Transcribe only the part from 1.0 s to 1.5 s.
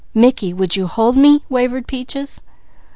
me?"